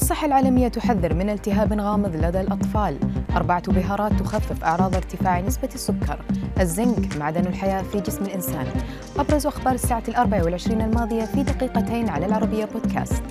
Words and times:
الصحة 0.00 0.26
العالمية 0.26 0.68
تحذر 0.68 1.14
من 1.14 1.30
التهاب 1.30 1.80
غامض 1.80 2.16
لدى 2.16 2.40
الأطفال. 2.40 2.98
أربعة 3.36 3.72
بهارات 3.72 4.12
تخفف 4.12 4.64
أعراض 4.64 4.94
ارتفاع 4.94 5.40
نسبة 5.40 5.68
السكر. 5.74 6.24
الزنك 6.60 7.16
معدن 7.16 7.46
الحياة 7.46 7.82
في 7.82 8.00
جسم 8.00 8.24
الإنسان. 8.24 8.66
أبرز 9.18 9.46
أخبار 9.46 9.74
الساعة 9.74 10.02
الأربع 10.08 10.44
والعشرين 10.44 10.80
الماضية 10.80 11.24
في 11.24 11.42
دقيقتين 11.42 12.08
على 12.08 12.26
العربية 12.26 12.64
بودكاست. 12.64 13.22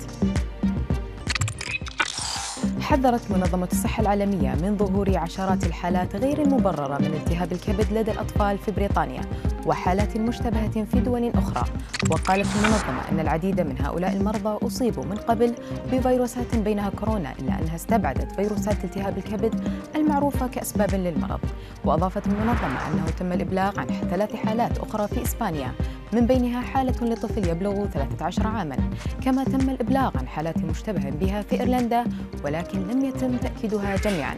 حذرت 2.90 3.30
منظمة 3.30 3.68
الصحة 3.72 4.00
العالمية 4.00 4.54
من 4.54 4.76
ظهور 4.76 5.18
عشرات 5.18 5.66
الحالات 5.66 6.16
غير 6.16 6.42
المبررة 6.42 6.98
من 6.98 7.06
التهاب 7.06 7.52
الكبد 7.52 7.92
لدى 7.92 8.10
الأطفال 8.10 8.58
في 8.58 8.70
بريطانيا 8.70 9.20
وحالات 9.66 10.16
مشتبهة 10.16 10.84
في 10.84 11.00
دول 11.00 11.32
أخرى. 11.34 11.64
وقالت 12.10 12.48
المنظمة 12.56 13.08
أن 13.12 13.20
العديد 13.20 13.60
من 13.60 13.80
هؤلاء 13.80 14.12
المرضى 14.16 14.66
أصيبوا 14.66 15.04
من 15.04 15.16
قبل 15.16 15.54
بفيروسات 15.92 16.56
بينها 16.56 16.90
كورونا 16.90 17.32
إلا 17.38 17.58
أنها 17.58 17.74
استبعدت 17.76 18.32
فيروسات 18.32 18.84
التهاب 18.84 19.18
الكبد 19.18 19.68
المعروفة 19.96 20.46
كأسباب 20.46 20.94
للمرض. 20.94 21.40
وأضافت 21.84 22.26
المنظمة 22.26 22.88
أنه 22.92 23.06
تم 23.18 23.32
الإبلاغ 23.32 23.80
عن 23.80 23.86
ثلاث 23.86 24.34
حالات 24.36 24.78
أخرى 24.78 25.08
في 25.08 25.22
إسبانيا 25.22 25.72
من 26.12 26.26
بينها 26.26 26.60
حالة 26.60 27.06
لطفل 27.06 27.48
يبلغ 27.48 27.86
13 27.86 28.46
عاما. 28.46 28.76
كما 29.22 29.44
تم 29.44 29.70
الإبلاغ 29.70 30.18
عن 30.18 30.28
حالات 30.28 30.58
مشتبه 30.58 31.10
بها 31.10 31.42
في 31.42 31.60
إيرلندا 31.60 32.04
ولكن 32.44 32.88
لم 32.88 33.04
يتم 33.04 33.36
تأكيدها 33.36 33.96
جميعا. 33.96 34.34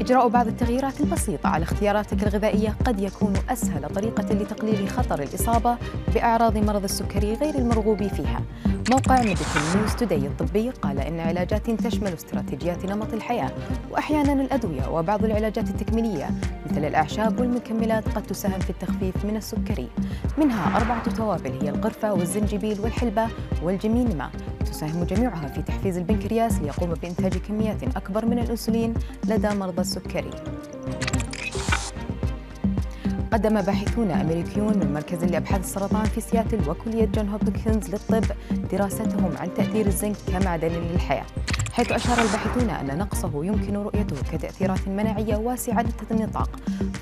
إجراء 0.00 0.28
بعض 0.28 0.46
التغييرات 0.46 1.00
البسيطة 1.00 1.48
على 1.48 1.62
اختياراتك 1.62 2.22
الغذائية 2.22 2.76
قد 2.84 3.00
يكون 3.00 3.32
أسهل 3.48 3.88
طريقة 3.94 4.34
لتقليل 4.34 4.88
خطر 4.88 5.22
الإصابة 5.22 5.76
بأعراض 6.14 6.58
مرض 6.58 6.84
السكري 6.84 7.34
غير 7.34 7.54
المرغوب 7.54 8.06
فيها. 8.06 8.42
موقع 8.90 9.18
Medical 9.18 9.62
News 9.76 9.94
Today 9.94 10.26
الطبي 10.26 10.70
قال 10.70 10.98
إن 10.98 11.20
علاجات 11.20 11.70
تشمل 11.70 12.12
استراتيجيات 12.12 12.84
نمط 12.84 13.12
الحياة 13.12 13.50
وأحيانا 13.90 14.32
الأدوية 14.32 14.88
وبعض 14.88 15.24
العلاجات 15.24 15.70
التكميلية. 15.70 16.30
مثل 16.70 16.84
الأعشاب 16.84 17.40
والمكملات 17.40 18.08
قد 18.08 18.22
تساهم 18.22 18.60
في 18.60 18.70
التخفيف 18.70 19.24
من 19.24 19.36
السكري. 19.36 19.88
منها 20.38 20.76
أربعة 20.76 21.14
توابل 21.14 21.50
هي 21.62 21.68
القرفة 21.68 22.12
والزنجبيل 22.12 22.80
والحلبة 22.80 23.28
والجيمنيما 23.62 24.30
تساهم 24.66 25.04
جميعها 25.04 25.48
في 25.48 25.62
تحفيز 25.62 25.96
البنكرياس 25.96 26.58
ليقوم 26.58 26.94
بإنتاج 26.94 27.38
كميات 27.38 27.96
أكبر 27.96 28.26
من 28.26 28.38
الأنسولين 28.38 28.94
لدى 29.28 29.48
مرضى 29.48 29.80
السكري. 29.80 30.30
قدم 33.32 33.60
باحثون 33.60 34.10
أمريكيون 34.10 34.78
من 34.78 34.92
مركز 34.92 35.24
لأبحاث 35.24 35.60
السرطان 35.60 36.04
في 36.04 36.20
سياتل 36.20 36.70
وكلية 36.70 37.04
جون 37.04 37.28
هوبكنز 37.28 37.90
للطب 37.90 38.24
دراستهم 38.72 39.36
عن 39.36 39.54
تأثير 39.54 39.86
الزنك 39.86 40.16
كمعدن 40.32 40.68
للحياة 40.68 41.24
حيث 41.74 41.92
أشار 41.92 42.18
الباحثون 42.18 42.70
أن 42.70 42.98
نقصه 42.98 43.44
يمكن 43.44 43.76
رؤيته 43.76 44.16
كتأثيرات 44.32 44.88
مناعية 44.88 45.36
واسعة 45.36 45.86
النطاق 46.10 46.50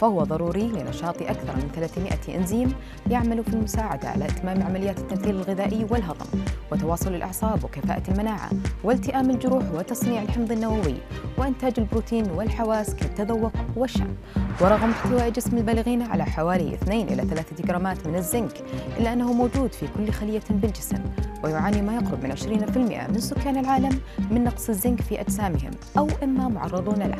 فهو 0.00 0.24
ضروري 0.24 0.68
لنشاط 0.68 1.22
أكثر 1.22 1.56
من 1.56 1.70
300 1.74 2.38
إنزيم 2.38 2.72
يعمل 3.10 3.44
في 3.44 3.52
المساعدة 3.54 4.08
على 4.08 4.24
إتمام 4.24 4.62
عمليات 4.62 4.98
التمثيل 4.98 5.36
الغذائي 5.36 5.86
والهضم 5.90 6.26
وتواصل 6.72 7.14
الأعصاب 7.14 7.64
وكفاءة 7.64 8.02
المناعة 8.10 8.50
والتئام 8.84 9.30
الجروح 9.30 9.64
وتصنيع 9.74 10.22
الحمض 10.22 10.52
النووي 10.52 10.96
وإنتاج 11.38 11.74
البروتين 11.78 12.30
والحواس 12.30 12.94
كالتذوق 12.94 13.52
والشم 13.76 14.14
ورغم 14.60 14.90
احتواء 14.90 15.30
جسم 15.30 15.56
البالغين 15.56 16.02
على 16.02 16.24
حوالي 16.24 16.74
2 16.74 17.08
إلى 17.08 17.22
3 17.22 17.64
جرامات 17.64 18.06
من 18.06 18.14
الزنك 18.14 18.52
إلا 18.98 19.12
أنه 19.12 19.32
موجود 19.32 19.72
في 19.72 19.86
كل 19.96 20.12
خلية 20.12 20.42
بالجسم 20.50 20.98
ويعاني 21.44 21.82
ما 21.82 21.94
يقرب 21.94 22.24
من 22.24 22.32
20% 22.36 23.10
من 23.10 23.20
سكان 23.20 23.56
العالم 23.56 24.00
من 24.30 24.44
نقص 24.44 24.68
الزنك 24.68 25.00
في 25.02 25.20
أجسامهم 25.20 25.70
أو 25.98 26.08
إما 26.22 26.48
معرضون 26.48 26.98
له. 26.98 27.18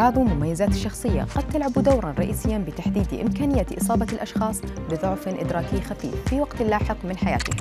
بعض 0.00 0.18
مميزات 0.18 0.68
الشخصية 0.68 1.22
قد 1.22 1.48
تلعب 1.48 1.72
دورا 1.72 2.14
رئيسيا 2.18 2.58
بتحديد 2.58 3.20
إمكانية 3.20 3.66
إصابة 3.82 4.06
الأشخاص 4.12 4.60
بضعف 4.90 5.28
إدراكي 5.28 5.80
خفيف 5.80 6.14
في 6.28 6.40
وقت 6.40 6.62
لاحق 6.62 6.96
من 7.04 7.16
حياتهم. 7.16 7.56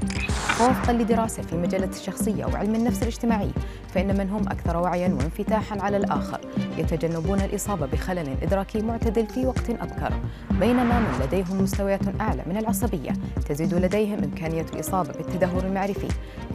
ووفقا 0.62 0.94
لدراسة 0.94 1.44
في 1.44 1.56
مجلة 1.56 1.90
الشخصية 1.90 2.46
وعلم 2.46 2.76
النفس 2.76 3.04
الاجتماعي 3.04 3.52
فإن 3.94 4.18
من 4.18 4.30
هم 4.30 4.42
أكثر 4.48 4.78
وعيا 4.78 5.08
وانفتاحا 5.08 5.82
على 5.82 5.98
الآخر. 5.98 6.40
يتجنبون 6.78 7.42
الإصابة 7.42 7.86
بخلل 7.86 8.36
إدراكي 8.44 8.82
معتدل 8.82 9.28
في 9.28 9.46
وقت 9.46 9.70
أبكر. 9.70 10.14
بينما 10.52 11.00
من 11.00 11.26
لديهم 11.26 11.62
مستويات 11.62 12.22
أعلى 12.22 12.44
من 12.46 12.58
العصبية 12.58 13.12
تزيد 13.50 13.74
لديهم 13.74 14.24
إمكانية 14.24 14.66
الإصابة 14.74 15.14
بالتدهور 15.14 15.64
المعرفي. 15.64 16.08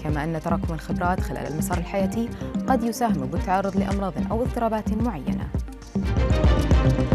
كما 0.05 0.25
أن 0.25 0.41
تراكم 0.41 0.75
الخبرات 0.75 1.21
خلال 1.21 1.47
المسار 1.47 1.79
الحياتي 1.79 2.29
قد 2.69 2.83
يساهم 2.83 3.27
بالتعرض 3.27 3.77
لأمراض 3.77 4.13
أو 4.31 4.43
اضطرابات 4.43 4.93
معينة. 4.93 5.49
Thank 6.85 6.99
you. 6.99 7.14